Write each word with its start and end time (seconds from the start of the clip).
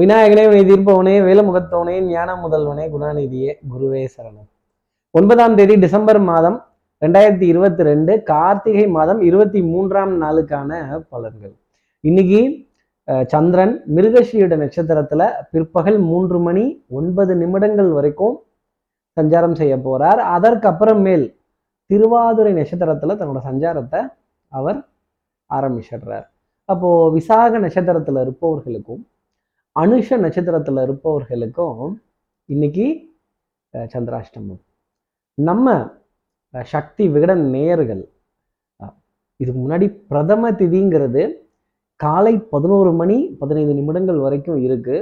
விநாயகனே 0.00 0.44
வினை 0.48 0.62
தீர்ப்பவனே 0.68 1.14
வேலமுகத்தவனே 1.26 1.96
ஞான 2.12 2.30
முதல்வனே 2.42 2.84
குணாநிதியே 2.92 3.52
குருவே 3.70 4.02
சரணம். 4.14 4.48
ஒன்பதாம் 5.10 5.54
தேதி 5.58 5.74
டிசம்பர் 5.84 6.20
மாதம் 6.20 6.56
ரெண்டாயிரத்தி 7.04 7.46
இருபத்தி 7.52 7.82
ரெண்டு 7.82 8.12
கார்த்திகை 8.22 8.84
மாதம் 8.96 9.20
இருபத்தி 9.20 9.62
மூன்றாம் 9.62 10.12
நாளுக்கான 10.22 10.80
பலன்கள். 11.12 11.54
இன்னைக்கு 12.00 12.40
சந்திரன் 13.32 13.74
மிருகஷீட 13.96 14.54
நட்சத்திரத்துல 14.62 15.22
பிற்பகல் 15.50 15.98
மூன்று 16.10 16.38
மணி 16.46 16.64
ஒன்பது 16.98 17.34
நிமிடங்கள் 17.36 17.90
வரைக்கும் 17.90 18.36
சஞ்சாரம் 19.20 19.58
செய்ய 19.60 19.76
போறார். 19.76 20.22
அதற்கப்புறமேல் 20.36 21.26
திருவாதுரை 21.90 22.52
நட்சத்திரத்துல 22.54 23.16
தன்னோட 23.18 23.42
சஞ்சாரத்தை 23.50 24.00
அவர் 24.52 24.80
ஆரம்பிச்சிடுறார். 25.50 26.26
அப்போ 26.64 27.10
விசாக 27.10 27.58
நட்சத்திரத்துல 27.58 28.22
இருப்பவர்களுக்கும் 28.26 29.04
அனுஷ 29.82 30.16
நட்சத்திரத்தில் 30.24 30.80
இருப்பவர்களுக்கும் 30.84 31.80
இன்னைக்கு 32.48 32.86
சந்திராஷ்டமம். 33.94 34.60
நம்ம 35.38 35.74
சக்தி 36.74 37.04
விகடன் 37.14 37.42
நேயர்கள் 37.54 38.04
இதுக்கு 39.40 39.58
முன்னாடி 39.64 39.86
பிரதம 40.10 40.50
திதிங்கிறது 40.60 41.24
காலை 42.00 42.32
பதினோரு 42.54 42.92
மணி 43.00 43.18
பதினைந்து 43.40 43.74
நிமிடங்கள் 43.80 44.20
வரைக்கும் 44.26 44.62
இருக்கு. 44.66 44.96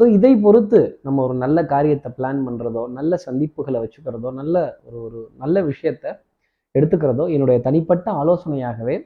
ஸோ 0.00 0.02
இதை 0.16 0.32
பொறுத்து 0.46 0.80
நம்ம 1.06 1.22
ஒரு 1.26 1.34
நல்ல 1.44 1.58
காரியத்தை 1.74 2.10
பிளான் 2.18 2.40
பண்ணுறதோ 2.46 2.82
நல்ல 2.98 3.12
சந்திப்புகளை 3.26 3.78
வச்சுக்கிறதோ 3.84 4.32
நல்ல 4.40 4.56
ஒரு 4.86 4.98
ஒரு 5.06 5.20
நல்ல 5.42 5.62
விஷயத்த 5.70 6.04
எடுத்துக்கிறதோ 6.74 7.24
என்னுடைய 7.36 7.58
தனிப்பட்ட 7.68 8.08
ஆலோசனையாகவே 8.22 8.98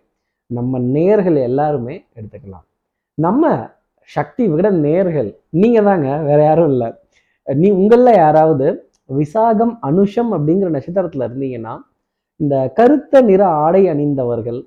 நம்ம 0.51 0.81
நேர்கள் 0.97 1.39
எல்லாருமே 1.51 1.95
எடுத்துக்கலாம். 2.19 2.67
நம்ம 3.19 3.53
சக்தி 4.11 4.45
விட 4.52 4.66
நேர்கள். 4.87 5.30
நீங்கள் 5.61 5.87
தாங்க 5.88 6.09
வேற 6.29 6.38
யாரும் 6.45 6.70
இல்லை. 6.73 6.88
நீ 7.47 7.69
உங்களில் 7.80 8.20
யாராவது 8.23 8.66
விசாகம் 9.11 9.72
அனுஷம் 9.89 10.31
அப்படிங்கிற 10.36 10.69
நட்சத்திரத்தில் 10.77 11.27
இருந்தீங்கன்னா 11.28 11.75
இந்த 12.41 12.56
கருத்த 12.78 13.23
நிற 13.23 13.42
ஆடை 13.64 13.83
அணிந்தவர்கள் 13.92 14.61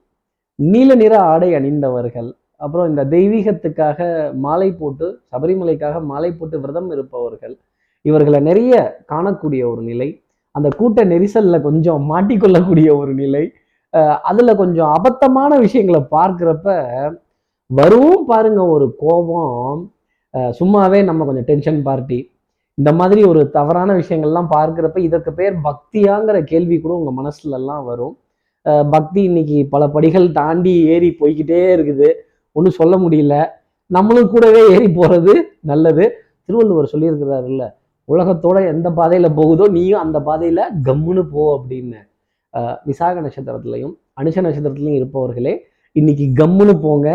நீல 0.60 0.90
நிற 0.96 1.14
ஆடை 1.34 1.50
அணிந்தவர்கள் 1.60 2.30
அப்புறம் 2.62 2.90
இந்த 2.92 3.04
தெய்வீகத்துக்காக 3.14 4.00
மாலை 4.46 4.70
போட்டு 4.72 5.08
சபரிமலைக்காக 5.32 6.00
மாலை 6.12 6.30
போட்டு 6.32 6.58
விரதம் 6.60 6.92
இருப்பவர்கள் 6.92 7.56
இவர்களை 8.06 8.40
நிறைய 8.40 8.74
காணக்கூடிய 9.12 9.62
ஒரு 9.72 9.82
நிலை 9.82 10.08
அந்த 10.56 10.68
கூட்ட 10.78 11.00
நெரிசலில் 11.04 11.66
கொஞ்சம் 11.68 12.04
மாட்டிக்கொள்ளக்கூடிய 12.12 12.90
ஒரு 12.98 13.14
நிலை 13.14 13.44
அதில் 14.24 14.60
கொஞ்சம் 14.62 14.92
அபத்தமான 14.92 15.52
விஷயங்களை 15.58 16.02
பார்க்குறப்ப 16.12 16.70
வரும் 17.70 18.26
பாருங்க 18.32 18.62
ஒரு 18.76 18.88
கோபம். 19.04 19.80
சும்மாவே 20.60 21.00
நம்ம 21.08 21.26
கொஞ்சம் 21.28 21.48
டென்ஷன் 21.50 21.80
பார்ட்டி 21.88 22.20
இந்த 22.78 22.92
மாதிரி 23.00 23.22
ஒரு 23.32 23.42
தவறான 23.56 23.90
விஷயங்கள்லாம் 24.00 24.50
பார்க்குறப்ப 24.54 24.98
இதற்கு 25.08 25.32
பேர் 25.40 25.56
பக்தியாங்கிற 25.68 26.38
கேள்வி 26.52 26.78
கூட 26.80 26.94
உங்கள் 27.00 27.18
மனசுலலாம் 27.20 27.84
வரும். 27.90 28.16
பக்தி 28.96 29.22
இன்னைக்கு 29.30 29.58
பல 29.74 29.84
படிகள் 29.96 30.28
தாண்டி 30.40 30.74
ஏறி 30.94 31.10
போய்கிட்டே 31.20 31.62
இருக்குது. 31.76 32.10
ஒன்றும் 32.56 32.78
சொல்ல 32.80 32.96
முடியல. 33.04 33.36
நம்மளும் 33.92 34.32
கூடவே 34.34 34.62
ஏறி 34.74 34.90
போகிறது 35.00 35.34
நல்லது. 35.72 36.06
திருவள்ளுவர் 36.46 36.92
சொல்லியிருக்கிறாருல்ல 36.94 37.66
உலகத்தோட 38.10 38.58
எந்த 38.72 38.88
பாதையில் 38.98 39.36
போகுதோ 39.38 39.66
நீயும் 39.76 40.04
அந்த 40.06 40.18
பாதையில் 40.28 40.64
கம்முன்னு 40.88 41.24
போ 41.32 41.44
அப்படின்னு. 41.58 42.02
விசாக 42.90 43.22
நட்சத்திரத்திலையும் 43.26 43.96
அனுஷ 44.22 44.36
நட்சத்திரத்துலையும் 44.46 45.00
இருப்பவர்களே 45.00 45.54
இன்னைக்கு 46.00 46.26
கம்முன்னு 46.40 46.74
போங்க. 46.86 47.10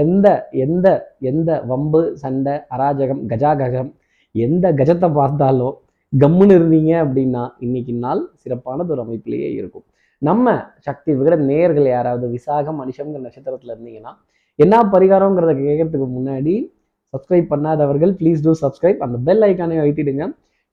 எந்த 0.00 0.26
எந்த 0.64 0.86
எந்த 1.30 1.50
வம்பு 1.70 2.00
சண்டை 2.22 2.54
அராஜகம் 2.74 3.20
கஜாககம் 3.30 3.88
எந்த 4.34 4.72
கஜத்தை 4.78 5.08
பார்த்தாலும் 5.18 5.76
கம்முன்னு 6.12 6.56
இருந்தீங்க 6.58 6.92
அப்படின்னா 7.04 7.42
இன்னைக்கு 7.66 7.92
நாள் 8.02 8.20
சிறப்பானது 8.42 8.92
ஒரு 8.94 9.02
அமைப்பிலேயே 9.04 9.48
இருக்கும். 9.58 9.84
நம்ம 10.22 10.54
சக்தி 10.86 11.10
விகிட 11.18 11.36
நேயர்கள் 11.50 11.88
யாராவது 11.94 12.26
விசாகம் 12.34 12.78
மனுஷங்கிற 12.82 13.20
நட்சத்திரத்தில் 13.26 13.72
இருந்தீங்கன்னா 13.74 14.12
என்ன 14.58 14.82
பரிகாரங்கிறத 14.94 15.54
கேட்கறதுக்கு 15.62 16.08
முன்னாடி 16.18 16.54
சப்ஸ்கிரைப் 17.14 17.48
பண்ணாதவர்கள் 17.52 18.12
ப்ளீஸ் 18.20 18.44
டூ 18.46 18.54
சப்ஸ்கிரைப் 18.64 19.00
அந்த 19.06 19.18
பெல் 19.28 19.46
ஐக்கானை 19.48 19.78
வைத்திடுங்க 19.84 20.26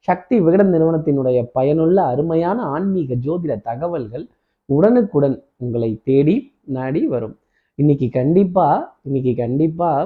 சக்தி 0.08 0.36
விகடன் 0.48 0.74
நிறுவனத்தினுடைய 0.76 1.40
பயனுள்ள 1.58 1.98
அருமையான 2.14 2.60
ஆன்மீக 2.76 3.18
ஜோதிட 3.28 3.56
தகவல்கள் 3.70 4.26
உடனுக்குடன் 4.70 5.38
உங்களை 5.64 5.92
தேடி 6.10 6.36
நாடி 6.78 7.04
வரும். 7.14 7.36
இன்னைக்கு 7.80 8.10
கண்டிப்பாக 8.10 8.76
இன்னைக்கு 9.02 9.36
கண்டிப்பாக 9.36 10.02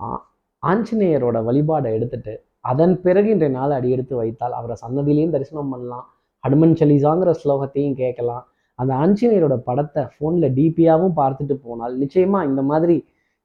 ஆ- 0.00 0.22
ஆஞ்சநேயரோட 0.62 1.38
வழிபாடை 1.44 1.92
எடுத்துட்டு 1.92 2.32
அதன் 2.64 3.00
பிறகு 3.00 3.28
இன்றைய 3.30 3.52
நாள் 3.54 3.70
அடியெடுத்து 3.70 4.14
வைத்தால் 4.16 4.52
அவரை 4.52 4.76
சன்னதியிலையும் 4.82 5.30
தரிசனம் 5.30 5.68
பண்ணலாம் 5.68 6.06
ஹனுமன் 6.44 6.74
சலீசாங்கிற 6.74 7.30
ஸ்லோகத்தையும் 7.42 7.94
கேட்கலாம். 7.94 8.44
அந்த 8.78 8.92
ஆஞ்சநேயரோட 8.94 9.54
படத்தை 9.58 10.02
ஃபோனில் 10.12 10.54
டிபியாகவும் 10.54 11.16
பார்த்துட்டு 11.16 11.54
போனால் 11.62 11.94
நிச்சயமாக 11.96 12.46
இந்த 12.46 12.62
மாதிரி 12.62 12.96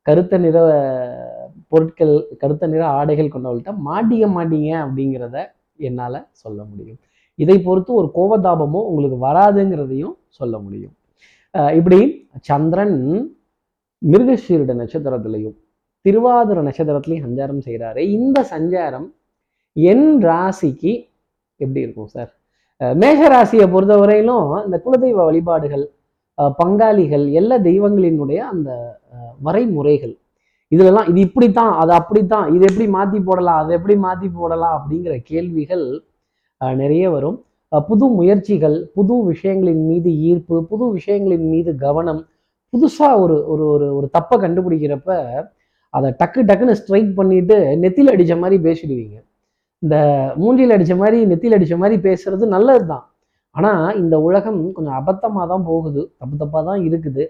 கருத்த 0.05 0.37
நிற 0.37 0.57
பொருட்கள் 1.67 2.13
கருத்த 2.37 2.67
நிற 2.67 2.87
ஆடைகள் 2.91 3.33
கொண்டவர்கள்ட்ட 3.33 3.73
மாட்டிக்க 3.87 4.25
மாட்டீங்க 4.37 4.71
அப்படிங்கிறத 4.83 5.37
என்னால் 5.79 6.27
சொல்ல 6.33 6.63
முடியும். 6.63 6.99
இதை 7.39 7.57
பொறுத்து 7.59 7.93
ஒரு 7.93 8.09
கோபதாபமோ 8.15 8.81
உங்களுக்கு 8.89 9.17
வராதுங்கிறதையும் 9.25 10.15
சொல்ல 10.29 10.57
முடியும். 10.59 10.93
இப்படி 11.73 11.99
சந்திரன் 12.41 12.97
மிருகஷீரிட 14.03 14.71
நட்சத்திரத்திலையும் 14.79 15.55
திருவாதிர 16.05 16.57
நட்சத்திரத்திலையும் 16.61 17.25
சஞ்சாரம் 17.27 17.61
செய்கிறாரு 17.65 18.01
இந்த 18.15 18.45
சஞ்சாரம் 18.51 19.07
என் 19.75 20.07
ராசிக்கு 20.21 20.93
எப்படி 21.59 21.81
இருக்கும் 21.81 22.07
சார்? 22.07 22.31
மேஷ 22.95 23.19
ராசியை 23.29 23.65
பொறுத்தவரையிலும் 23.69 24.65
இந்த 24.65 24.77
குலதெய்வ 24.85 25.19
வழிபாடுகள் 25.25 25.85
பங்காளிகள் 26.57 27.31
எல்லா 27.31 27.57
தெய்வங்களினுடைய 27.59 28.39
அந்த 28.47 28.69
வரைமுறைகள் 29.41 30.13
இதுலலாம் 30.71 31.09
இது 31.09 31.19
இப்படித்தான் 31.19 31.73
அது 31.75 31.91
அப்படித்தான் 31.91 32.55
இது 32.55 32.65
எப்படி 32.65 32.87
மாத்தி 32.91 33.23
போடலாம் 33.23 33.59
அதை 33.59 33.75
எப்படி 33.75 33.95
மாத்தி 33.99 34.29
போடலாம் 34.33 34.75
அப்படிங்கிற 34.77 35.21
கேள்விகள் 35.23 35.85
அஹ் 36.61 36.75
நிறைய 36.75 37.09
வரும். 37.09 37.37
புது 37.71 38.05
முயற்சிகள் 38.11 38.77
புது 38.93 39.13
விஷயங்களின் 39.29 39.83
மீது 39.85 40.09
ஈர்ப்பு 40.23 40.65
புது 40.67 40.85
விஷயங்களின் 40.95 41.47
மீது 41.49 41.71
கவனம் 41.77 42.21
புதுசாக 42.73 43.19
ஒரு 43.23 43.35
ஒரு 43.53 43.63
ஒரு 43.73 43.88
ஒரு 43.97 44.07
தப்பை 44.17 44.35
கண்டுபிடிக்கிறப்ப 44.44 45.11
அதை 45.94 46.09
டக்கு 46.19 46.41
டக்குன்னு 46.50 46.78
ஸ்ட்ரைக் 46.79 47.11
பண்ணிட்டு 47.19 47.57
நெத்தியில் 47.81 48.13
அடிச்ச 48.13 48.35
மாதிரி 48.44 48.57
பேசிடுவீங்க. 48.67 49.17
இந்த 49.84 49.95
மூஞ்சியில் 50.41 50.75
அடித்த 50.75 50.95
மாதிரி 51.01 51.17
நெத்தியில் 51.31 51.56
அடித்த 51.57 51.75
மாதிரி 51.81 51.95
பேசுறது 52.07 52.45
நல்லது 52.56 52.85
தான் 52.91 53.06
ஆனால் 53.56 53.88
இந்த 54.01 54.16
உலகம் 54.28 54.59
கொஞ்சம் 54.75 54.97
அபத்தமாக 55.00 55.45
தான் 55.51 55.66
போகுது. 55.69 56.01
தப்பு 56.22 56.35
தப்பாக 56.41 56.63
தான் 56.69 56.81
இருக்குது. 56.88 57.23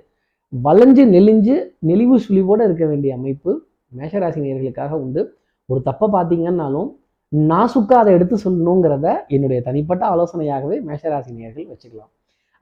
வளைஞ்சு 0.54 1.04
நெளிஞ்சு 1.16 1.56
நெளிவு 1.90 2.18
சுழிவோடு 2.26 2.66
இருக்க 2.70 2.86
வேண்டிய 2.92 3.14
அமைப்பு 3.20 3.52
மேஷராசினியர்களுக்காக 4.00 4.94
உண்டு. 5.04 5.22
ஒரு 5.70 5.80
தப்பை 5.90 6.08
பார்த்தீங்கன்னாலும் 6.16 6.90
நாசுக்காக 7.32 8.02
அதை 8.04 8.12
எடுத்து 8.18 8.36
சொல்லணுங்கிறத 8.46 9.08
என்னுடைய 9.36 9.60
தனிப்பட்ட 9.68 10.04
ஆலோசனையாகவே 10.14 10.78
மேஷராசினியர்கள் 10.90 11.70
வச்சுக்கலாம். 11.72 12.12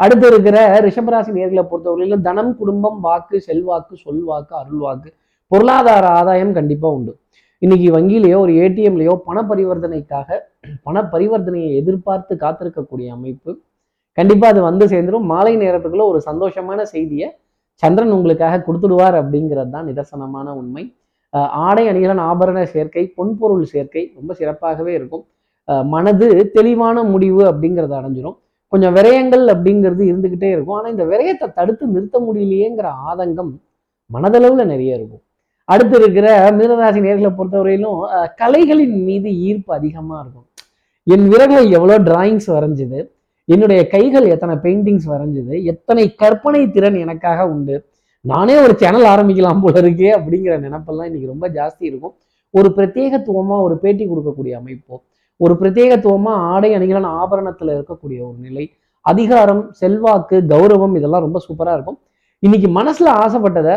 அடுத்து 0.04 0.26
இருக்கிற 0.32 0.58
ரிஷபராசி 0.86 1.32
நேர்களை 1.38 1.64
பொறுத்தவரையிலும் 1.72 2.24
தனம் 2.28 2.54
குடும்பம் 2.60 3.00
வாக்கு 3.08 3.38
செல்வாக்கு 3.48 3.96
சொல்வாக்கு 4.06 4.54
அருள்வாக்கு 4.62 5.10
பொருளாதார 5.52 6.06
ஆதாயம் 6.20 6.54
கண்டிப்பா 6.58 6.90
உண்டு. 6.98 7.14
இன்னைக்கு 7.62 7.88
வங்கியிலேயோ 7.96 8.38
ஒரு 8.46 8.54
ஏடிஎம்லேயோ 8.64 9.14
பண 9.28 9.42
பரிவர்த்தனைக்காக 9.50 10.40
பண 10.86 11.04
பரிவர்த்தனையை 11.14 11.70
எதிர்பார்த்து 11.82 12.34
காத்திருக்கக்கூடிய 12.44 13.08
அமைப்பு. 13.18 13.52
கண்டிப்பா 14.18 14.48
அது 14.54 14.62
வந்து 14.70 14.86
சேர்ந்துடும் 14.94 15.28
மாலை 15.34 15.54
நேரத்துக்குள்ள 15.64 16.06
ஒரு 16.12 16.20
சந்தோஷமான 16.30 16.82
செய்தியை 16.94 17.28
சந்திரன் 17.84 18.16
உங்களுக்காக 18.18 18.64
கொடுத்துடுவார் 18.68 19.18
அப்படிங்கிறது 19.22 19.72
தான் 19.76 19.88
நிதர்சனமான 19.90 20.48
உண்மை. 20.62 20.84
ஆடை 21.68 21.84
அணிகலன் 21.92 22.24
ஆபரண 22.30 22.64
சேர்க்கை 22.74 23.04
பொன்பொருள் 23.18 23.70
சேர்க்கை 23.74 24.04
ரொம்ப 24.18 24.32
சிறப்பாகவே 24.40 24.94
இருக்கும். 25.00 25.24
மனது 25.94 26.28
தெளிவான 26.56 27.04
முடிவு 27.14 27.42
அப்படிங்கிறத 27.52 27.96
அடைஞ்சிரும். 28.00 28.38
கொஞ்சம் 28.72 28.94
விரயங்கள் 28.98 29.44
அப்படிங்கிறது 29.54 30.04
இருந்துகிட்டே 30.12 30.50
இருக்கும். 30.56 30.78
ஆனா 30.80 30.88
இந்த 30.94 31.06
விரயத்தை 31.12 31.48
தடுத்து 31.60 31.86
நிறுத்த 31.96 32.18
முடியலையேங்கிற 32.28 32.88
ஆதங்கம் 33.10 33.52
மனதளவுல 34.10 34.66
நிறைய 34.74 35.00
இருக்கும். 35.00 35.24
அடுத்து 35.72 35.96
இருக்கிற 36.02 36.28
மீனராசி 36.60 37.02
நேர்களை 37.08 37.32
பொறுத்தவரையிலும் 37.40 38.00
கலைகளின் 38.42 38.96
மீது 39.10 39.30
ஈர்ப்பு 39.48 39.72
அதிகமா 39.80 40.16
இருக்கும். 40.24 40.48
என் 41.14 41.28
விரல்கள் 41.34 41.68
எவ்வளோ 41.78 41.98
டிராயிங்ஸ் 42.08 42.50
வரைஞ்சுது? 42.56 43.00
என்னுடைய 43.54 43.82
கைகள் 43.94 44.26
எத்தனை 44.34 44.56
பெயிண்டிங்ஸ் 44.66 45.08
வரைஞ்சுது? 45.14 45.54
எத்தனை 45.72 46.04
கற்பனை 46.22 46.62
திறன் 46.76 46.98
எனக்காக 47.04 47.48
உண்டு? 47.54 47.76
நானே 48.32 48.56
ஒரு 48.66 48.74
சேனல் 48.82 49.08
ஆரம்பிக்கலாம் 49.14 49.62
போல 49.64 49.76
இருக்கே 49.84 50.10
அப்படிங்கிற 50.18 50.56
நினப்பெல்லாம் 50.66 51.08
இன்னைக்கு 51.10 51.32
ரொம்ப 51.34 51.46
ஜாஸ்தி 51.58 51.84
இருக்கும். 51.92 52.14
ஒரு 52.58 52.70
பிரத்யேகத்துவமா 52.78 53.58
ஒரு 53.68 53.76
பேட்டி 53.84 54.04
கொடுக்கக்கூடிய 54.08 54.54
அமைப்போ. 54.60 54.96
ஒரு 55.44 55.54
பிரத்யேகத்துவமா 55.62 56.34
ஆடை 56.54 56.74
அணிகலன் 56.74 57.12
ஆபரணத்துல 57.12 57.72
இருக்கக்கூடிய 57.78 58.20
ஒரு 58.22 58.36
நிலை. 58.40 58.72
அதிகாரம் 59.02 59.72
செல்வாக்கு 59.72 60.44
கௌரவம் 60.48 60.96
இதெல்லாம் 60.96 61.24
ரொம்ப 61.26 61.40
சூப்பரா 61.48 61.74
இருக்கும். 61.74 62.00
இன்னைக்கு 62.40 62.68
மனசுல 62.70 63.08
ஆசைப்பட்டதை 63.08 63.76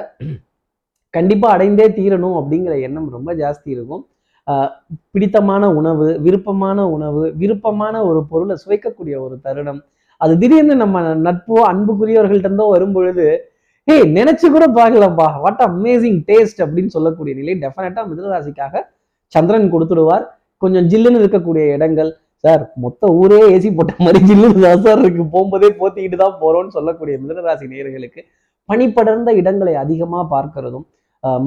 கண்டிப்பா 1.10 1.56
அடைந்தே 1.56 1.86
தீரணும் 1.98 2.36
அப்படிங்கிற 2.40 2.80
எண்ணம் 2.80 3.10
ரொம்ப 3.10 3.34
ஜாஸ்தி 3.34 3.64
இருக்கும். 3.64 4.06
ஆஹ் 4.46 4.70
பிடித்தமான 5.10 5.74
உணவு 5.74 6.20
விருப்பமான 6.20 6.90
உணவு 6.90 7.32
விருப்பமான 7.36 8.04
ஒரு 8.04 8.24
பொருளை 8.28 8.56
சுவைக்கக்கூடிய 8.66 9.18
ஒரு 9.18 9.38
தருணம். 9.42 9.82
அது 10.16 10.38
திடீர்னு 10.38 10.76
நம்ம 10.76 11.00
நட்போ 11.00 11.56
அன்புக்குரியவர்கள்ட்ட 11.70 12.48
இருந்தோ 12.48 12.64
வரும் 12.64 12.92
பொழுது 12.92 13.48
ஏய் 13.84 14.12
நினைச்சு 14.12 14.46
கூட 14.50 14.66
பார்க்கலப்பா. 14.66 15.40
வாட் 15.40 15.62
அமேசிங் 15.66 16.22
டேஸ்ட் 16.26 16.62
அப்படின்னு 16.64 16.86
சொல்லக்கூடிய 16.86 17.36
நிலை 17.42 17.54
டெஃபினட்டா 17.54 18.02
மிதனராசிக்காக 18.10 18.80
சந்திரன் 19.26 19.72
கொடுத்துடுவார். 19.72 20.24
கொஞ்சம் 20.62 20.86
ஜில்லுன்னு 20.92 21.20
இருக்கக்கூடிய 21.22 21.64
இடங்கள். 21.76 22.10
சார் 22.44 22.62
மொத்த 22.84 23.10
ஊரே 23.20 23.40
ஏசி 23.54 23.68
போட்ட 23.76 23.92
மாதிரி 24.04 24.20
ஜில்லுன்னு 24.30 24.64
தான் 24.66 24.84
சார் 24.86 25.00
இருக்கு. 25.04 25.24
போகும்போதே 25.34 25.70
போத்திக்கிட்டு 25.80 26.18
தான் 26.24 26.36
போறோம்னு 26.42 26.76
சொல்லக்கூடிய 26.76 27.14
மிதனராசி 27.22 27.66
நேர்களுக்கு 27.72 28.22
பனிப்படர்ந்த 28.68 29.30
இடங்களை 29.40 29.74
அதிகமா 29.84 30.20
பார்க்கிறதும் 30.34 30.86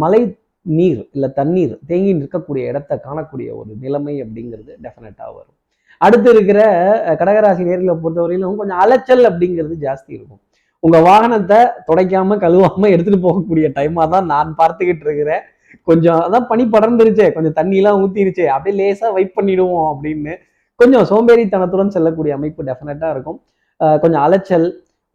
மலை 0.04 0.18
மழை 0.18 0.22
நீர் 0.78 1.02
இல்லை 1.16 1.28
தண்ணீர் 1.38 1.74
தேங்கி 1.90 2.12
நிற்கக்கூடிய 2.20 2.64
இடத்தை 2.72 2.96
காணக்கூடிய 3.06 3.50
ஒரு 3.60 3.72
நிலைமை 3.84 4.16
அப்படிங்கிறது 4.24 4.72
டெஃபினட்டாக 4.86 5.30
வரும். 5.36 5.56
அடுத்து 6.06 6.30
இருக்கிற 6.34 6.60
கடகராசி 7.20 7.64
நேர்களை 7.68 7.94
பொறுத்தவரையிலும் 8.04 8.58
கொஞ்சம் 8.62 8.82
அலைச்சல் 8.84 9.24
அப்படிங்கிறது 9.30 9.76
ஜாஸ்தி 9.86 10.12
இருக்கும். 10.18 10.42
உங்கள் 10.84 11.06
வாகனத்தை 11.10 11.60
துடைக்காம 11.88 12.38
கழுவாமல் 12.44 12.94
எடுத்துகிட்டு 12.96 13.26
போகக்கூடிய 13.28 13.68
டைமாக 13.78 14.08
தான் 14.16 14.28
நான் 14.34 14.52
பார்த்துக்கிட்டு 14.60 15.06
இருக்கிறேன். 15.08 15.44
கொஞ்சம் 15.84 16.20
அதான் 16.20 16.48
பனி 16.48 16.64
படர்ந்துருச்சே 16.64 17.32
கொஞ்சம் 17.32 17.56
தண்ணியெல்லாம் 17.60 18.02
ஊத்திருச்சே 18.04 18.46
அப்படியே 18.46 18.78
லேசா 18.82 19.14
வைப் 19.14 19.38
பண்ணிடுவோம் 19.42 19.86
அப்படின்னு. 19.94 20.36
கொஞ்சம் 20.76 21.06
சோம்பேறித்தனத்துடன் 21.12 21.88
செல்லக்கூடிய 21.88 22.36
அமைப்பு 22.36 22.64
டெஃபினட்டாக 22.64 23.10
இருக்கும். 23.10 23.40
கொஞ்சம் 23.78 24.22
அலைச்சல் 24.22 24.68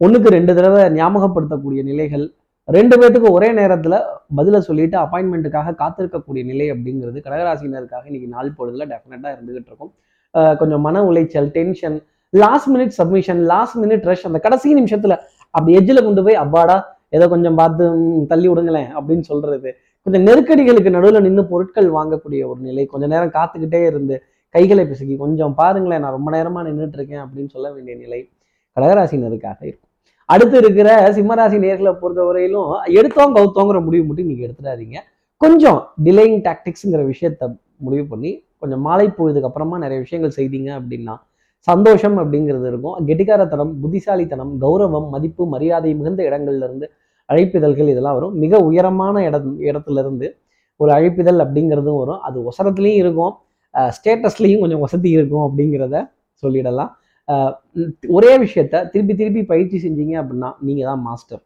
ஒண்ணுக்கு 0.05 0.29
ரெண்டு 0.37 0.55
தடவை 0.55 0.83
ஞாபகப்படுத்தக்கூடிய 1.01 1.83
நிலைகள் 1.83 2.25
ரெண்டு 2.65 2.95
பேர்த்துக்கு 2.99 3.29
ஒரே 3.29 3.51
நேரத்துல 3.51 3.95
பதில 4.37 4.57
சொல்லிட்டு 4.57 4.97
அப்பாயின்மெண்ட்டுக்காக 4.97 5.73
காத்திருக்கக்கூடிய 5.81 6.43
நிலை 6.45 6.71
அப்படிங்கிறது 6.71 7.19
கடகராசினருக்காக 7.25 8.03
இன்னைக்கு 8.05 8.27
நாள் 8.27 8.53
பொழுதுல 8.57 8.85
டெஃபினட்டாக 8.91 9.33
இருந்துகிட்டு 9.35 9.69
இருக்கும். 9.71 9.91
அஹ் 10.33 10.57
கொஞ்சம் 10.57 10.81
மன 10.81 11.01
உளைச்சல் 11.03 11.47
tension 11.47 12.01
last 12.29 12.69
minute 12.75 12.93
submission 12.99 13.41
last 13.41 13.77
minute 13.77 14.01
rush 14.01 14.25
அந்த 14.25 14.39
கடைசி 14.39 14.75
நிமிஷத்துல 14.75 15.17
அப்படி 15.49 15.77
எஜ்ஜில் 15.77 16.03
கொண்டு 16.03 16.23
போய் 16.23 16.35
அப்பாடா 16.35 16.77
ஏதோ 17.09 17.27
கொஞ்சம் 17.27 17.55
பார்த்து 17.55 17.85
தள்ளி 18.27 18.47
விடுங்களேன் 18.49 18.87
அப்படின்னு 18.99 19.19
சொல்றது. 19.19 19.75
கொஞ்சம் 20.05 20.25
நெருக்கடிகளுக்கு 20.27 20.89
நடுவில் 20.95 21.25
நின்று 21.25 21.43
பொருட்கள் 21.51 21.89
வாங்கக்கூடிய 21.97 22.41
ஒரு 22.51 22.59
நிலை. 22.67 22.83
கொஞ்ச 22.93 23.05
நேரம் 23.13 23.33
காத்துக்கிட்டே 23.35 23.79
இருந்து 23.89 24.15
கைகளை 24.55 24.83
பிசுக்கி 24.89 25.15
கொஞ்சம் 25.21 25.53
பாருங்களேன் 25.59 26.01
நான் 26.03 26.15
ரொம்ப 26.17 26.29
நேரமா 26.35 26.61
நின்றுட்டு 26.67 26.97
இருக்கேன் 26.99 27.21
அப்படின்னு 27.23 27.51
சொல்ல 27.55 27.67
வேண்டிய 27.75 27.95
நிலை 28.03 28.19
கடகராசினருக்காக 28.77 29.59
இருக்கும். 29.69 29.89
அடுத்து 30.29 30.55
இருக்கிற 30.61 30.89
சிம்மராசி 31.17 31.57
நேர்களை 31.65 31.91
பொறுத்தவரையிலும் 32.01 32.69
எடுத்தோம் 32.99 33.35
கவுத்தோங்கிற 33.37 33.79
முடிவு 33.87 34.03
மட்டும் 34.07 34.29
நீங்க 34.31 34.43
எடுத்துடாதீங்க. 34.47 34.97
கொஞ்சம் 35.41 35.79
டிலேயிங் 36.05 36.39
டாக்டிக்ஸுங்கிற 36.47 37.01
விஷயத்த 37.11 37.49
முடிவு 37.85 38.05
பண்ணி 38.11 38.31
கொஞ்சம் 38.61 38.83
மாலை 38.87 39.07
போயதுக்கு 39.17 39.49
அப்புறமா 39.49 39.77
நிறைய 39.85 39.99
விஷயங்கள் 40.05 40.35
செய்தீங்க 40.39 40.69
அப்படின்னா 40.79 41.15
சந்தோஷம் 41.67 42.17
அப்படிங்கிறது 42.21 42.67
இருக்கும். 42.71 42.95
கெட்டிக்காரத்தனம் 43.07 43.71
புத்திசாலித்தனம் 43.81 44.51
கௌரவம் 44.63 45.07
மதிப்பு 45.15 45.43
மரியாதை 45.53 45.91
மிகுந்த 45.99 46.21
இடங்கள்ல 46.29 46.67
இருந்து 46.69 46.87
அழைப்பிதழ்கள் 47.29 47.91
இதெல்லாம் 47.93 48.17
வரும். 48.17 48.35
மிக 48.43 48.59
உயரமான 48.69 49.15
இடம் 49.27 49.53
இடத்துல 49.69 50.01
இருந்து 50.03 50.27
ஒரு 50.79 50.91
அழைப்பிதழ் 50.97 51.41
அப்படிங்கிறதும் 51.45 51.99
வரும். 52.01 52.21
அது 52.27 52.37
ஒசரத்துலேயும் 52.49 53.01
இருக்கும். 53.03 53.33
ஸ்டேட்டஸ்லேயும் 53.95 54.61
கொஞ்சம் 54.63 54.83
வசதி 54.85 55.09
இருக்கும் 55.17 55.45
அப்படிங்கிறத 55.47 55.95
சொல்லிடலாம். 56.43 56.91
ஒரே 58.17 58.31
விஷயத்த 58.45 58.81
திருப்பி 58.93 59.13
திருப்பி 59.19 59.41
பயிற்சி 59.51 59.77
செஞ்சீங்க 59.83 60.13
அப்படின்னா 60.21 60.49
நீங்கள் 60.67 60.89
தான் 60.89 61.03
மாஸ்டர். 61.07 61.41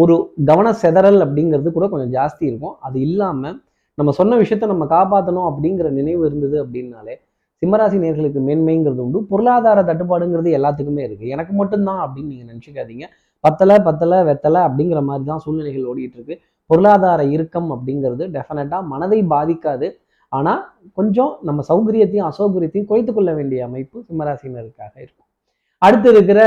ஒரு 0.00 0.14
கவன 0.50 0.68
செதறல் 0.82 1.20
அப்படிங்கிறது 1.24 1.70
கூட 1.76 1.86
கொஞ்சம் 1.92 2.12
ஜாஸ்தி 2.18 2.44
இருக்கும். 2.50 2.76
அது 2.86 2.96
இல்லாமல் 3.06 3.56
நம்ம 3.98 4.10
சொன்ன 4.18 4.36
விஷயத்த 4.42 4.66
நம்ம 4.72 4.84
காப்பாற்றணும் 4.96 5.48
அப்படிங்கிற 5.50 5.88
நினைவு 5.98 6.22
இருந்தது 6.28 6.56
அப்படின்னாலே 6.64 7.14
சிம்மராசி 7.62 7.96
நேர்களுக்கு 8.02 8.40
மேன்மைங்கிறது 8.48 9.02
உண்டு. 9.04 9.20
பொருளாதார 9.30 9.78
தட்டுப்பாடுங்கிறது 9.88 10.50
எல்லாத்துக்குமே 10.58 11.02
இருக்கு. 11.08 11.26
எனக்கு 11.34 11.52
மட்டும்தான் 11.60 12.00
அப்படின்னு 12.04 12.30
நீங்க 12.32 12.44
நினச்சிக்காதீங்க. 12.52 13.06
பத்தலை 13.44 13.76
பத்தலை 13.88 14.18
வெத்தலை 14.28 14.60
அப்படிங்கிற 14.68 15.00
மாதிரி 15.08 15.24
தான் 15.30 15.42
சூழ்நிலைகள் 15.44 15.88
ஓடிட்டு 15.90 16.16
இருக்கு 16.18 16.36
பொருளாதார 16.70 17.20
இறுக்கம் 17.34 17.68
அப்படிங்கிறது 17.74 18.24
டெஃபினட்டா 18.36 18.78
மனதை 18.92 19.20
பாதிக்காது. 19.34 19.88
ஆனா 20.32 20.52
கொஞ்சம் 20.98 21.32
நம்ம 21.48 21.60
சௌகரியத்தையும் 21.68 22.28
அசௌகரியத்தையும் 22.30 22.88
குறைத்து 22.90 23.12
கொள்ள 23.14 23.30
வேண்டிய 23.38 23.60
அமைப்பு 23.68 23.96
சிம்மராசினருக்காக 24.08 24.94
இருக்கும். 25.04 25.26
அடுத்து 25.82 26.08
இருக்கிற 26.14 26.40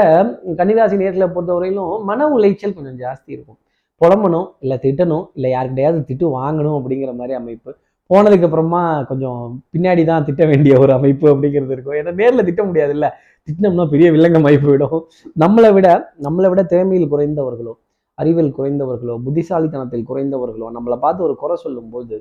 கன்னிராசி 0.60 0.96
நேர்களை 1.02 1.28
பொறுத்தவரையிலும் 1.36 1.94
மன 2.10 2.28
உளைச்சல் 2.36 2.76
கொஞ்சம் 2.78 3.00
ஜாஸ்தி 3.04 3.30
இருக்கும். 3.36 3.60
புலம்பணும் 4.02 4.48
இல்லை 4.64 4.78
திட்டணும் 4.86 5.26
இல்லை 5.38 5.50
யார்கிட்டயாவது 5.56 6.00
திட்டு 6.10 6.26
வாங்கணும் 6.40 6.78
அப்படிங்கிற 6.80 7.12
மாதிரி 7.20 7.34
அமைப்பு. 7.40 7.72
போனதுக்கு 8.12 8.48
அப்புறமா 8.48 8.82
கொஞ்சம் 9.12 9.42
பின்னாடி 9.74 10.04
தான் 10.12 10.26
திட்ட 10.30 10.46
வேண்டிய 10.52 10.74
ஒரு 10.84 10.92
அமைப்பு 10.98 11.28
அப்படிங்கிறது 11.34 11.76
இருக்கும். 11.76 11.98
ஏன்னா 12.00 12.14
நேரில் 12.22 12.48
திட்ட 12.50 12.62
முடியாது 12.70 12.94
இல்லை 12.98 13.10
திட்டினோம்னா 13.48 13.86
பெரிய 13.94 14.08
வில்லங்கம் 14.16 14.48
ஆகி 14.50 14.60
போயிடும் 14.66 15.00
நம்மளை 15.44 15.70
விட 15.78 15.88
நம்மளை 16.26 16.50
விட 16.54 16.64
திறமையில் 16.74 17.12
குறைந்தவர்களோ 17.14 17.74
அறிவில் 18.22 18.52
குறைந்தவர்களோ 18.58 19.14
புத்திசாலித்தனத்தில் 19.26 20.06
குறைந்தவர்களோ 20.10 20.68
நம்மளை 20.78 20.98
பார்த்து 21.06 21.26
ஒரு 21.28 21.36
குறை 21.44 21.56
சொல்லும்போது 21.66 22.18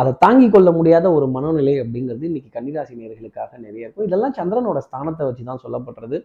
அதை 0.00 0.10
தாங்கி 0.22 0.46
கொள்ள 0.54 0.68
முடியாத 0.78 1.06
ஒரு 1.16 1.26
மனநிலை 1.34 1.74
அப்படிங்கிறது 1.82 2.24
இன்னைக்கு 2.30 2.50
கன்னிராசி 2.56 2.94
நேர்களுக்காக 3.02 3.50
நிறைய 3.66 3.84
இருக்கும். 3.84 4.06
இதெல்லாம் 4.08 4.34
சந்திரனோட 4.38 4.78
ஸ்தானத்தை 4.86 5.24
வச்சு 5.28 5.44
தான் 5.50 5.62
சொல்லப்படுறது 5.62 6.16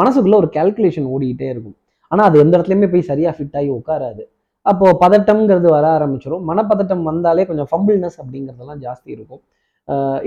மனசுக்குள்ள 0.00 0.36
ஒரு 0.42 0.48
கால்குலேஷன் 0.56 1.08
ஓடிக்கிட்டே 1.14 1.48
இருக்கும். 1.54 1.76
ஆனால் 2.12 2.26
அது 2.28 2.36
எந்த 2.44 2.54
இடத்துலையுமே 2.56 2.88
போய் 2.94 3.08
சரியாக 3.10 3.34
ஃபிட் 3.36 3.58
ஆகி 3.60 3.70
உட்காராது. 3.78 4.22
அப்போது 4.66 4.98
பதட்டம்ங்கிறது 5.02 5.68
வர 5.76 5.86
ஆரம்பிச்சிடும் 5.96 6.44
மனப்பதட்டம் 6.50 7.04
வந்தாலே 7.10 7.44
கொஞ்சம் 7.50 7.68
ஃபம்பிள்னஸ் 7.70 8.18
அப்படிங்கிறதெல்லாம் 8.22 8.80
ஜாஸ்தி 8.84 9.10
இருக்கும். 9.16 9.42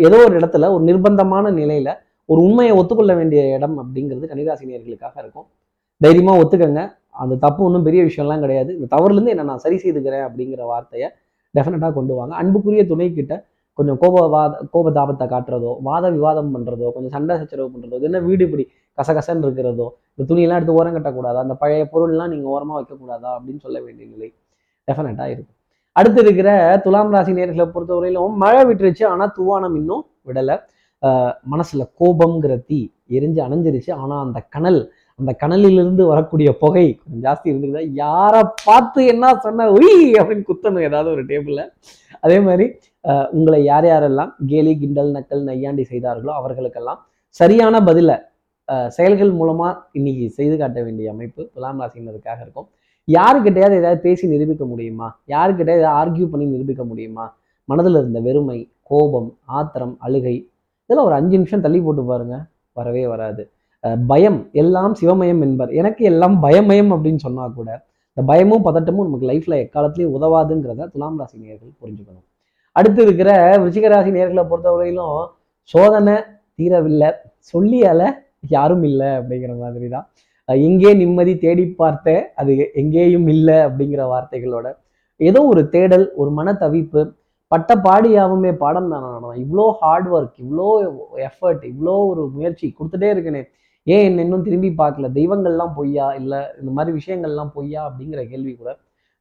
ஏதோ 0.06 0.18
ஒரு 0.28 0.36
இடத்துல 0.40 0.70
ஒரு 0.76 0.84
நிர்பந்தமான 0.90 1.52
நிலையில் 1.60 1.92
ஒரு 2.30 2.40
உண்மையை 2.48 2.74
ஒத்துக்கொள்ள 2.80 3.14
வேண்டிய 3.20 3.42
இடம் 3.58 3.76
அப்படிங்கிறது 3.82 4.30
கன்னிராசினியர்களுக்காக 4.32 5.16
இருக்கும். 5.24 5.48
தைரியமாக 6.02 6.42
ஒத்துக்கங்க. 6.44 6.82
அந்த 7.24 7.34
தப்பு 7.46 7.62
ஒன்றும் 7.68 7.86
பெரிய 7.88 8.02
விஷயம்லாம் 8.08 8.44
கிடையாது. 8.46 8.72
இந்த 8.78 8.88
தவறுலேருந்து 8.96 9.34
என்ன 9.34 9.46
நான் 9.52 9.62
சரி 9.66 9.78
செய்துக்கிறேன் 9.84 10.26
அப்படிங்கிற 10.28 10.64
வார்த்தையை 10.72 11.08
டெஃபினட்டாக 11.56 11.94
கொண்டு 12.00 12.14
வாங்க. 12.20 12.34
அன்புக்குரிய 12.42 12.84
துணை 12.92 13.08
கொஞ்சம் 13.20 13.44
கொஞ்சம் 13.80 13.98
கோபவாத 14.02 14.60
கோபதாபத்தை 14.74 15.26
காட்டுறதோ 15.34 15.72
வாத 15.88 16.10
விவாதம் 16.18 16.52
பண்ணுறதோ 16.56 16.90
கொஞ்சம் 16.96 17.14
சண்டை 17.16 17.36
சச்சரவு 17.42 17.70
பண்ணுறதோ 17.74 17.98
இது 18.00 18.08
என்ன 18.10 18.20
வீடு 18.28 18.44
இப்படி 18.48 18.66
கசகசன்னு 18.98 19.46
இருக்கிறதோ 19.48 19.88
இந்த 20.14 20.26
துணியெல்லாம் 20.30 20.60
எடுத்து 20.60 20.78
ஓரம் 20.80 20.96
கட்டக்கூடாதா? 20.98 21.40
அந்த 21.46 21.56
பழைய 21.62 21.84
பொருள்லாம் 21.94 22.32
நீங்கள் 22.34 22.52
ஓரமாக 22.56 22.78
வைக்கக்கூடாதா? 22.80 23.32
அப்படின்னு 23.38 23.64
சொல்ல 23.66 23.78
வேண்டிய 23.86 24.06
நிலை 24.14 24.30
டெஃபினட்டாக 24.88 25.34
இருக்கும் 25.36 25.54
அடுத்து 25.96 26.20
இருக்கிற 26.26 26.50
துலாம் 26.86 27.14
ராசி 27.16 27.34
நேர்களை 27.40 27.66
பொறுத்தவரையிலும் 27.74 28.34
மழை 28.44 28.62
விட்டுருச்சு 28.70 29.04
ஆனால் 29.12 29.34
துவானம் 29.38 29.76
இன்னும் 29.82 30.04
விடலை. 30.30 30.56
மனசில் 31.52 31.52
மனசுல 31.52 31.84
கோபம்ங்கிற 32.00 32.54
தீ 32.70 32.78
எரிஞ்சு 33.16 33.40
அணைஞ்சிருச்சு. 33.46 33.92
ஆனா 34.02 34.16
அந்த 34.26 34.40
கனல் 34.56 34.80
அந்த 35.20 35.32
கனலிலிருந்து 35.42 36.04
வரக்கூடிய 36.12 36.50
புகை 36.62 36.86
கொஞ்சம் 37.02 37.24
ஜாஸ்தி 37.26 37.48
இருந்துருந்தா 37.52 37.84
யாரை 38.04 38.42
பார்த்து 38.66 39.02
என்ன 39.12 39.26
சொன்ன 39.46 39.68
உய் 39.76 40.00
அப்படின்னு 40.22 40.48
குத்தணும் 40.50 40.86
ஏதாவது 40.88 41.10
ஒரு 41.16 41.24
டேபிள்ல 41.30 41.62
அதே 42.26 42.38
மாதிரி 42.48 42.66
உங்களை 43.38 43.60
யார் 43.72 43.88
யாரெல்லாம் 43.92 44.32
கேலி 44.52 44.74
கிண்டல் 44.82 45.12
நக்கல் 45.18 45.44
நையாண்டி 45.50 45.84
செய்தார்களோ 45.92 46.34
அவர்களுக்கெல்லாம் 46.40 47.00
சரியான 47.40 47.82
பதிலை 47.90 48.16
செயல்கள் 48.98 49.32
மூலமா 49.40 49.68
இன்னைக்கு 49.92 50.30
செய்து 50.30 50.58
காட்ட 50.58 50.84
வேண்டிய 50.84 51.12
அமைப்பு 51.12 51.50
துலாம் 51.54 51.82
ராசினருக்காக 51.82 52.40
இருக்கும். 52.46 52.68
யாருக்கிட்டையாவது 53.08 53.80
ஏதாவது 53.82 54.00
பேசி 54.06 54.28
நிரூபிக்க 54.28 54.66
முடியுமா? 54.66 55.08
யாருக்கிட்ட 55.28 55.72
ஏதாவது 55.80 55.90
ஆர்கியூ 56.00 56.28
பண்ணி 56.30 56.46
நிரூபிக்க 56.46 56.84
முடியுமா? 56.84 57.26
மனதில் 57.70 57.98
இருந்த 58.02 58.20
வெறுமை 58.20 58.58
கோபம் 58.82 59.30
ஆத்திரம் 59.46 59.96
அழுகை 60.00 60.36
இதெல்லாம் 60.84 61.08
ஒரு 61.10 61.16
அஞ்சு 61.16 61.36
நிமிஷம் 61.38 61.64
தள்ளி 61.66 61.80
போட்டு 61.82 62.04
பாருங்க. 62.04 62.36
வரவே 62.78 63.04
வராது. 63.08 63.44
பயம் 64.08 64.40
எல்லாம் 64.52 64.94
சிவமயம் 65.02 65.42
என்பர். 65.48 65.72
எனக்கு 65.80 66.04
எல்லாம் 66.12 66.36
பயமயம் 66.44 66.92
அப்படின்னு 66.94 67.22
சொன்னா 67.26 67.44
கூட 67.48 67.70
இந்த 68.10 68.24
பயமும் 68.32 68.66
பதட்டமும் 68.66 69.08
நமக்கு 69.08 69.30
லைஃப்ல 69.32 69.56
எக்காலத்துலயும் 69.64 70.14
உதவாதுங்கிறத 70.18 70.88
துலாம் 70.94 71.18
ராசி 71.20 71.38
நேர்கள் 71.46 71.72
புரிஞ்சுக்கணும். 71.82 72.26
அடுத்து 72.72 73.02
இருக்கிற 73.04 73.32
விருச்சிக 73.62 73.90
ராசி 73.94 74.12
நேர்களை 74.18 74.44
பொறுத்தவரையிலும் 74.52 75.26
சோதனை 75.62 76.16
தீரவில்லை. 76.58 77.10
சொல்லியால 77.54 78.02
யாரும் 78.50 78.84
இல்லை 78.84 79.10
அப்படிங்கிற 79.20 79.54
மாதிரி 79.64 79.90
தான் 79.96 80.08
எங்கே 80.50 80.92
நிம்மதி 81.02 81.34
தேடி 81.44 81.64
பார்த்தேன் 81.84 82.24
அது 82.42 82.54
எங்கேயும் 82.82 83.28
இல்லை 83.28 83.58
அப்படிங்கிற 83.68 84.02
வார்த்தைகளோட 84.14 84.68
ஏதோ 85.20 85.40
ஒரு 85.52 85.62
தேடல் 85.76 86.06
ஒரு 86.22 86.32
மன 86.38 86.54
தவிப்பு 86.64 87.02
பட்ட 87.52 87.72
பாடியாகவுமே 87.86 88.52
பாடம் 88.64 88.90
தான் 88.94 89.04
நான் 89.24 89.42
இவ்வளோ 89.44 89.66
ஹார்ட் 89.82 90.08
ஒர்க் 90.16 90.38
இவ்வளோ 90.44 90.68
எஃபர்ட் 91.28 91.64
இவ்வளோ 91.72 91.94
ஒரு 92.12 92.24
முயற்சி 92.36 92.66
கொடுத்துட்டே 92.78 93.10
இருக்கனே. 93.14 93.42
ஏன் 93.88 94.06
என்ன 94.08 94.24
இன்னும் 94.26 94.46
திரும்பி 94.48 94.70
பார்க்கல? 94.80 95.10
தெய்வங்கள்லாம் 95.18 95.74
பொய்யா? 95.78 96.08
இல்லை 96.20 96.40
இந்த 96.60 96.72
மாதிரி 96.78 96.92
விஷயங்கள்லாம் 97.00 97.52
பொய்யா? 97.58 97.82
அப்படிங்கிற 97.90 98.22
கேள்வி 98.32 98.54
கூட 98.56 98.72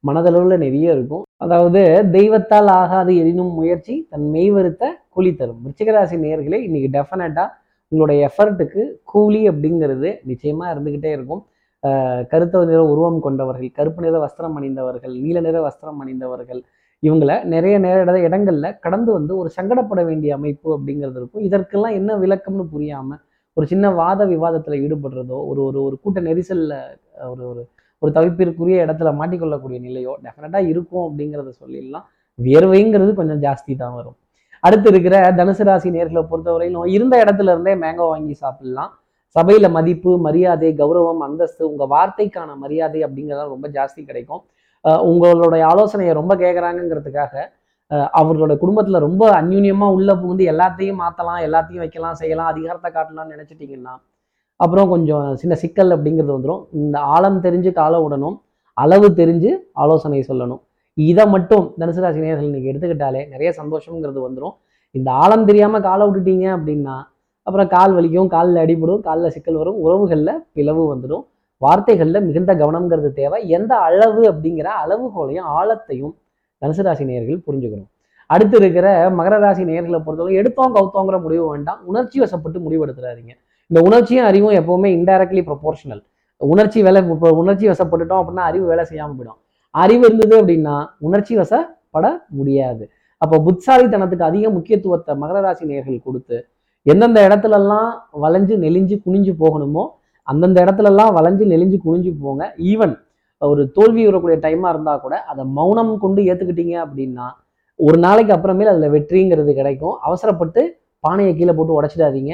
மனதளவில் 0.03 0.63
நிறைய 0.65 0.95
இருக்கும். 0.95 1.23
அதாவது 1.43 1.81
தெய்வத்தால் 2.17 2.71
ஆகாது 2.79 3.11
எனினும் 3.21 3.53
முயற்சி 3.59 3.95
தன் 4.11 4.27
மெய்வருத்த 4.35 4.83
கூலி 5.09 5.31
தரும். 5.35 5.61
விருச்சிகராசி 5.65 6.17
நேயர்களே 6.25 6.59
இன்னைக்கு 6.67 6.89
டெஃபினட்டாக 6.97 7.49
உங்களுடைய 7.95 8.19
எஃபர்ட்டுக்கு 8.29 8.83
கூலி 9.11 9.41
அப்படிங்கிறது 9.49 10.09
நிச்சயமாக 10.29 10.71
இருந்துகிட்டே 10.75 11.11
இருக்கும். 11.17 11.43
கருத்த 12.31 12.63
நிற 12.69 12.79
உருவம் 12.93 13.19
கொண்டவர்கள் 13.25 13.75
கருப்பு 13.77 14.01
நிற 14.05 14.15
வஸ்திரம் 14.23 14.55
அணிந்தவர்கள் 14.59 15.13
நீல 15.25 15.41
நிற 15.47 15.57
வஸ்திரம் 15.65 15.99
அணிந்தவர்கள் 16.03 16.61
இவங்களை 17.03 17.35
நிறைய 17.53 17.75
நேர 17.85 18.17
இடங்களில் 18.27 18.69
கடந்து 18.85 19.09
வந்து 19.17 19.33
ஒரு 19.41 19.49
சங்கடப்பட 19.57 20.01
வேண்டிய 20.09 20.31
அமைப்பு 20.37 20.67
அப்படிங்கிறது 20.77 21.19
இருக்கும். 21.21 21.43
இதற்கெல்லாம் 21.47 21.95
என்ன 21.99 22.11
விளக்கம்னு 22.23 22.65
புரியாமல் 22.73 23.21
ஒரு 23.57 23.65
சின்ன 23.73 23.91
வாத 23.99 24.21
விவாதத்தில் 24.33 24.81
ஈடுபடுறதோ 24.85 25.37
ஒரு 25.49 25.61
ஒரு 25.67 25.79
ஒரு 25.87 25.95
கூட்ட 26.03 26.19
நெரிசலில் 26.29 26.75
ஒரு 27.33 27.43
ஒரு 27.51 27.61
ஒரு 28.01 28.11
தவிப்பிற்குரிய 28.17 28.77
இடத்துல 28.85 29.11
மாட்டிக்கொள்ளக்கூடிய 29.19 29.79
நிலையோ 29.87 30.13
டெஃபினட்டாக 30.25 30.71
இருக்கும் 30.71 31.05
அப்படிங்கிறத 31.07 31.53
சொல்லிடலாம். 31.61 32.07
வியர்வைங்கிறது 32.39 33.11
கொஞ்சம் 33.19 33.41
ஜாஸ்தி 33.45 33.75
தான் 33.83 33.95
வரும். 33.99 34.17
அடுத்து 34.65 34.89
இருக்கிற 34.91 35.15
தனுசு 35.39 35.63
ராசி 35.67 35.89
நேர்களை 35.95 36.21
பொறுத்தவரையிலும் 36.31 36.87
இருந்த 36.95 37.15
இடத்துல 37.23 37.53
இருந்தே 37.53 37.73
மேங்கோ 37.83 38.05
வாங்கி 38.11 38.35
சாப்பிடலாம். 38.43 38.91
சபையில 39.35 39.67
மதிப்பு 39.77 40.11
மரியாதை 40.25 40.69
கௌரவம் 40.81 41.23
அந்தஸ்து 41.27 41.63
உங்க 41.71 41.83
வார்த்தைக்கான 41.93 42.49
மரியாதை 42.63 42.99
அப்படிங்கிறதெல்லாம் 43.07 43.53
ரொம்ப 43.55 43.67
ஜாஸ்தி 43.77 44.01
கிடைக்கும். 44.09 44.43
உங்களுடைய 45.11 45.63
ஆலோசனையை 45.73 46.13
ரொம்ப 46.19 46.33
கேட்குறாங்கங்கிறதுக்காக 46.41 47.33
அவர்களோட 48.19 48.53
குடும்பத்துல 48.61 48.99
ரொம்ப 49.05 49.23
அந்யூன்யமா 49.39 49.87
உள்ள 49.97 50.11
புகுந்து 50.21 50.43
எல்லாத்தையும் 50.53 51.01
மாத்தலாம் 51.03 51.41
எல்லாத்தையும் 51.47 51.83
வைக்கலாம் 51.83 52.19
செய்யலாம் 52.21 52.51
அதிகாரத்தை 52.53 52.89
காட்டலாம்னு 52.95 53.33
நினச்சிட்டிங்கன்னா 53.35 53.93
அப்புறம் 54.59 54.91
கொஞ்சம் 54.93 55.27
சின்ன 55.41 55.53
சிக்கல் 55.63 55.93
அப்படிங்கிறது 55.95 56.35
வந்துடும் 56.35 56.63
இந்த 56.81 56.97
ஆழம் 57.15 57.39
தெரிஞ்சு 57.45 57.71
காலை 57.79 57.99
விடணும் 58.03 58.37
அளவு 58.77 59.07
தெரிஞ்சு 59.19 59.51
ஆலோசனை 59.83 60.21
சொல்லணும். 60.29 60.61
இதை 60.97 61.23
மட்டும் 61.33 61.65
தனுசு 61.79 62.01
ராசி 62.03 62.19
நேயர்கள் 62.23 62.47
இன்னைக்கு 62.49 62.69
எடுத்துக்கிட்டாலே 62.71 63.21
நிறைய 63.31 63.49
சந்தோஷங்கிறது 63.59 64.19
வந்துடும் 64.25 64.55
இந்த 64.95 65.09
ஆழம் 65.23 65.47
தெரியாமல் 65.49 65.85
காலை 65.87 66.03
விட்டுட்டீங்க 66.07 66.45
அப்படின்னா 66.57 66.95
அப்புறம் 67.47 67.69
கால் 67.73 67.95
வலிக்கும் 67.95 68.29
காலில் 68.35 68.59
அடிபடும் 68.61 69.01
காலில் 69.07 69.33
சிக்கல் 69.35 69.59
வரும் 69.61 69.79
உறவுகளில் 69.85 70.31
பிளவு 70.55 70.83
வந்துடும் 70.91 71.23
வார்த்தைகளில் 71.61 72.25
மிகுந்த 72.27 72.51
கவனம்ங்கிறது 72.61 73.09
தேவை. 73.19 73.39
எந்த 73.57 73.73
அளவு 73.87 74.21
அப்படிங்கிற 74.31 74.67
அளவுகோலையும் 74.83 75.49
ஆழத்தையும் 75.57 76.13
தனுசு 76.61 76.83
ராசி 76.87 77.03
நேயர்கள் 77.09 77.43
புரிஞ்சுக்கணும். 77.47 77.89
அடுத்து 78.29 78.57
இருக்கிற 78.61 78.87
மகர 79.19 79.35
ராசி 79.43 79.63
நேர்களை 79.69 79.99
பொறுத்தவரை 80.05 80.35
எடுத்தோம் 80.41 80.73
கவுத்தோங்கிற 80.77 81.17
முடிவு 81.25 81.45
வேண்டாம். 81.51 81.79
உணர்ச்சி 81.89 82.17
வசப்பட்டு 82.23 82.59
முடிவெடுத்துறாதீங்க. 82.65 83.33
இந்த 83.71 83.79
உணர்ச்சியும் 83.87 84.27
அறிவும் 84.29 84.57
எப்பவுமே 84.61 84.89
இன்டைரக்ட்லி 84.97 85.43
ப்ரொபோர்ஷனல் 85.49 86.03
உணர்ச்சி 86.41 86.79
வேலை 86.87 87.01
இப்போ 87.15 87.29
உணர்ச்சி 87.41 87.65
வசப்பட்டுட்டோம் 87.71 88.21
அப்படின்னா 88.21 88.45
அறிவு 88.49 88.65
வேலை 88.71 88.83
செய்யாமல் 88.91 89.17
போயிடும். 89.19 89.39
அறிவு 89.83 90.03
இருந்தது 90.07 90.33
அப்படின்னா 90.41 90.75
உணர்ச்சி 91.07 91.33
வசப்பட 91.39 92.05
முடியாது. 92.37 92.83
அப்போ 93.21 93.35
புத்தாலித்தனத்துக்கு 93.45 94.29
அதிக 94.29 94.49
முக்கியத்துவத்தை 94.57 95.13
மகர 95.21 95.39
ராசி 95.45 95.63
நேர்கள் 95.71 96.05
கொடுத்து 96.07 96.37
எந்தெந்த 96.85 97.19
இடத்துலலாம் 97.27 97.89
வளைஞ்சு 98.23 98.55
நெளிஞ்சு 98.65 98.95
குனிஞ்சு 99.05 99.33
போகணுமோ 99.43 99.83
அந்தந்த 100.27 100.57
இடத்துலலாம் 100.65 101.11
வளைஞ்சு 101.17 101.45
நெளிஞ்சு 101.53 101.77
குனிஞ்சு 101.85 102.11
போங்க. 102.23 102.43
ஈவன் 102.71 102.93
ஒரு 103.41 103.61
தோல்வி 103.77 104.03
வரக்கூடிய 104.07 104.37
டைமாக 104.45 104.73
இருந்தால் 104.73 105.01
கூட 105.05 105.15
அதை 105.31 105.43
மௌனம் 105.57 105.91
கொண்டு 106.03 106.21
ஏற்றுக்கிட்டீங்க 106.29 106.75
அப்படின்னா 106.85 107.25
ஒரு 107.79 107.97
நாளைக்கு 108.05 108.33
அப்புறமேல் 108.35 108.71
அதில் 108.73 108.93
வெற்றிங்கிறது 108.95 109.51
கிடைக்கும். 109.59 109.95
அவசரப்பட்டு 110.07 110.61
பானையை 111.03 111.31
கீழே 111.39 111.53
போட்டு 111.57 111.77
உடச்சிடாதீங்க. 111.79 112.33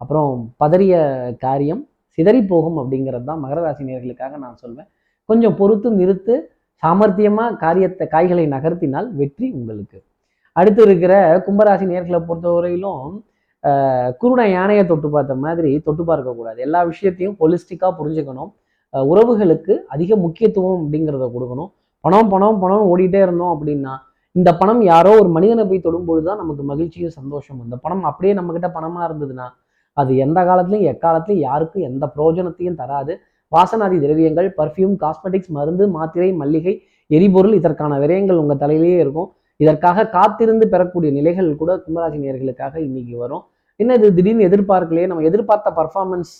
அப்புறம் 0.00 0.32
பதறிய 0.62 0.94
காரியம் 1.44 1.82
சிதறி 2.18 2.40
போகும் 2.52 2.78
அப்படிங்கிறது 2.82 3.26
தான் 3.30 3.40
மகர 3.44 3.60
ராசி 3.66 3.82
நேர்களுக்காக 3.90 4.34
நான் 4.44 4.58
சொல்வேன். 4.62 4.88
கொஞ்சம் 5.28 5.56
பொறுத்து 5.60 5.88
நிறுத்து 6.00 6.34
சாமர்த்தியமாக 6.84 7.56
காரியத்தை 7.56 8.06
காய்களை 8.06 8.44
நகர்த்தினால் 8.54 9.08
வெற்றி 9.12 9.46
உங்களுக்கு. 9.52 9.98
அடுத்து 10.56 10.80
இருக்கிற 10.82 11.12
கும்பராசி 11.46 11.86
நேர்களை 11.92 12.20
பொறுத்தவரையிலும் 12.26 13.04
ஆஹ், 13.64 14.10
குருட 14.20 14.40
யானையை 14.50 14.82
தொட்டு 14.84 15.08
பார்த்த 15.08 15.34
மாதிரி 15.42 15.70
தொட்டு 15.86 16.02
பார்க்கக்கூடாது 16.02 16.58
எல்லா 16.58 16.80
விஷயத்தையும் 16.88 17.36
பொலிஸ்டிக்காக 17.38 17.92
புரிஞ்சுக்கணும். 17.98 18.50
உறவுகளுக்கு 18.94 19.74
அதிக 19.94 20.16
முக்கியத்துவம் 20.24 20.80
அப்படிங்கிறத 20.80 21.26
கொடுக்கணும். 21.34 21.70
பணம் 22.04 22.28
பணம் 22.28 22.58
பணம் 22.62 22.84
ஓடிட்டே 22.90 23.20
இருந்தோம் 23.22 23.52
அப்படின்னா 23.54 23.94
இந்த 24.36 24.50
பணம் 24.60 24.82
யாரோ 24.90 25.10
ஒரு 25.20 25.28
மனிதனை 25.28 25.64
போய் 25.64 25.84
தொடும்பொழுது 25.86 26.26
தான் 26.28 26.40
நமக்கு 26.42 26.62
மகிழ்ச்சியும் 26.70 27.14
சந்தோஷம் 27.16 27.60
இந்த 27.64 27.76
பணம் 27.84 28.04
அப்படியே 28.04 28.32
நம்மக்கிட்ட 28.38 28.70
பணமாக 28.76 29.06
இருந்ததுன்னா 29.08 29.46
அது 29.96 30.12
எந்த 30.24 30.38
காலத்துலையும் 30.48 30.90
எக்காலத்துலையும் 30.92 31.44
யாருக்கும் 31.46 31.86
எந்த 31.88 32.04
பிரயோஜனத்தையும் 32.14 32.78
தராது. 32.80 33.12
வாசனாதி 33.54 33.96
திரவியங்கள் 34.04 34.48
பர்ஃப்யூம் 34.58 34.94
காஸ்மெட்டிக்ஸ் 35.04 35.54
மருந்து 35.58 35.84
மாத்திரை 35.96 36.28
மல்லிகை 36.42 36.74
எரிபொருள் 37.10 37.56
இதற்கான 37.60 37.98
விரயங்கள் 38.02 38.40
உங்கள் 38.42 38.60
தலையிலேயே 38.62 38.98
இருக்கும். 39.04 39.28
இதற்காக 39.60 40.06
காத்திருந்து 40.16 40.64
பெறக்கூடிய 40.72 41.10
நிலைகள் 41.18 41.50
கூட 41.60 41.72
கும்பராசி 41.84 42.18
நேயர்களுக்காக 42.22 42.74
இன்னைக்கு 42.86 43.14
வரும். 43.24 43.44
என்ன 43.80 43.94
இது 43.98 44.08
திடீர்னு 44.16 44.46
எதிர்பார்க்கலையே? 44.48 45.06
நம்ம 45.10 45.24
எதிர்பார்த்த 45.30 45.68
பர்ஃபார்மன்ஸ் 45.78 46.32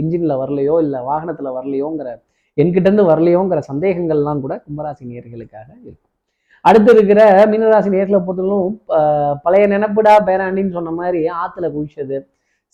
இன்ஜினில் 0.00 0.40
வரலையோ 0.42 0.74
இல்லை 0.84 1.00
வாகனத்தில் 1.10 1.54
வரலையோங்கிற 1.58 2.08
என்கிட்டேருந்து 2.56 3.04
வரலையோங்கிற 3.10 3.60
சந்தேகங்கள்லாம் 3.70 4.40
கூட 4.44 4.54
கும்பராசி 4.64 5.02
நேர்களுக்காக 5.12 5.68
இருக்கும். 5.84 6.04
அடுத்து 6.68 6.90
இருக்கிற 6.94 7.20
மீனராசி 7.50 7.90
நேர்களை 7.94 8.18
பொறுத்தவரைக்கும் 8.26 8.78
பழைய 9.44 9.64
நினப்புடா 9.74 10.14
பேராண்டின்னு 10.28 10.76
சொன்ன 10.78 10.92
மாதிரி 11.00 11.20
ஆற்றுல 11.42 11.66
குளிச்சது 11.74 12.16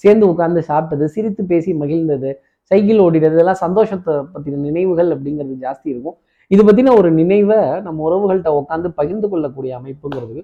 சேர்ந்து 0.05 0.25
உட்கார்ந்து 0.31 0.63
சாப்பிட்டது 0.71 1.07
சிரித்து 1.17 1.43
பேசி 1.53 1.73
மகிழ்ந்தது 1.83 2.31
சைக்கிள் 2.71 3.03
ஓடிடுறது 3.07 3.37
இதெல்லாம் 3.39 3.61
சந்தோஷத்தை 3.65 4.15
பற்றின 4.35 4.61
நினைவுகள் 4.69 5.11
அப்படிங்கிறது 5.17 5.57
ஜாஸ்தி 5.65 5.89
இருக்கும். 5.95 6.17
இது 6.51 6.63
பற்றின 6.69 6.95
ஒரு 7.01 7.09
நினைவை 7.21 7.59
நம்ம 7.87 8.03
உறவுகள்கிட்ட 8.09 8.51
உட்காந்து 8.61 8.89
பகிர்ந்து 8.99 9.29
கொள்ளக்கூடிய 9.33 9.73
அமைப்புங்கிறது 9.81 10.41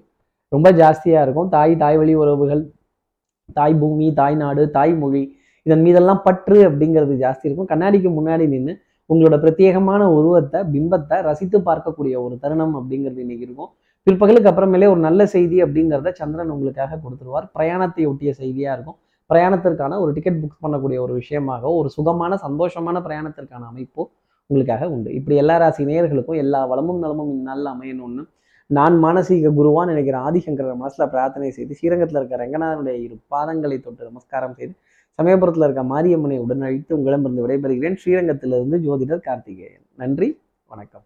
ரொம்ப 0.51 0.67
ஜாஸ்தியாக 0.81 1.25
இருக்கும். 1.25 1.49
தாய் 1.55 1.73
தாய் 1.83 1.99
வழி 2.01 2.13
உறவுகள் 2.23 2.63
தாய் 3.57 3.75
பூமி 3.81 4.07
தாய் 4.19 4.37
நாடு 4.41 4.63
தாய் 4.77 4.93
மொழி 5.01 5.23
இதன் 5.65 5.83
மீதெல்லாம் 5.85 6.21
பற்று 6.25 6.57
அப்படிங்கிறது 6.67 7.15
ஜாஸ்தி 7.25 7.45
இருக்கும். 7.47 7.69
கண்ணாடிக்கு 7.71 8.09
முன்னாடி 8.17 8.45
நின்று 8.53 8.73
உங்களோட 9.09 9.35
பிரத்யேகமான 9.43 10.01
உருவத்தை 10.17 10.59
பிம்பத்தை 10.73 11.17
ரசித்து 11.27 11.57
பார்க்கக்கூடிய 11.69 12.15
ஒரு 12.25 12.35
தருணம் 12.43 12.75
அப்படிங்கிறது 12.79 13.21
இன்னைக்கு 13.25 13.45
இருக்கும். 13.47 13.71
பிற்பகலுக்கு 14.07 14.49
அப்புறமேலே 14.51 14.87
ஒரு 14.91 15.01
நல்ல 15.07 15.21
செய்தி 15.33 15.57
அப்படிங்கிறத 15.65 16.11
சந்திரன் 16.19 16.53
உங்களுக்காக 16.53 16.99
கொடுத்துருவார். 17.03 17.47
பிரயாணத்தை 17.55 18.03
ஒட்டிய 18.11 18.31
செய்தியாக 18.41 18.75
இருக்கும். 18.77 18.97
பிரயாணத்திற்கான 19.31 19.99
ஒரு 20.03 20.11
டிக்கெட் 20.15 20.39
புக் 20.41 20.61
பண்ணக்கூடிய 20.63 20.99
ஒரு 21.05 21.13
விஷயமாக 21.13 21.71
ஒரு 21.79 21.89
சுகமான 21.89 22.37
சந்தோஷமான 22.45 22.97
பிரயாணத்திற்கான 23.07 23.63
அமைப்பு 23.71 24.01
உங்களுக்காக 24.49 24.89
உண்டு. 24.89 25.13
இப்படி 25.13 25.35
எல்லா 25.35 25.57
ராசி 25.57 25.83
நேயர்களுக்கும் 25.85 26.39
எல்லா 26.43 26.65
வளமும் 26.65 26.99
நலமும் 26.99 27.31
இந்நாளில் 27.35 27.69
அமையணும்னு 27.73 28.23
நான் 28.69 28.95
மானசீக 29.03 29.51
குருவான் 29.59 29.89
நினைக்கிற 29.91 30.17
ஆதிசங்கர 30.27 30.75
மனசில் 30.75 31.09
பிரார்த்தனை 31.09 31.51
செய்து 31.51 31.75
ஸ்ரீரங்கத்தில் 31.75 32.19
இருக்க 32.19 32.35
ரங்கநாதனுடைய 32.43 32.95
இரு 33.05 33.15
பாதங்களை 33.35 33.77
தொட்டு 33.81 34.09
நமஸ்காரம் 34.09 34.57
செய்து 34.59 34.73
சமயபுரத்தில் 35.19 35.65
இருக்க 35.67 35.83
மாரியம்மனை 35.83 36.37
உடனழித்து 36.45 36.91
உங்களிடமிருந்து 36.91 37.45
விடைபெறுகிறேன். 37.45 37.99
ஸ்ரீரங்கத்திலிருந்து 38.03 38.79
ஜோதிடர் 38.87 39.25
கார்த்திகேயன். 39.29 39.85
நன்றி 39.95 40.29
வணக்கம். 40.67 41.05